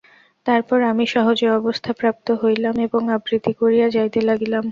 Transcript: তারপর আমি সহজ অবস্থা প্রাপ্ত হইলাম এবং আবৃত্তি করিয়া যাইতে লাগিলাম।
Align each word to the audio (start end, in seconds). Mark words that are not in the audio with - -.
তারপর 0.45 0.79
আমি 0.91 1.05
সহজ 1.07 1.39
অবস্থা 1.59 1.91
প্রাপ্ত 1.93 2.27
হইলাম 2.41 2.75
এবং 2.87 3.01
আবৃত্তি 3.15 3.51
করিয়া 3.61 3.87
যাইতে 3.95 4.19
লাগিলাম। 4.21 4.59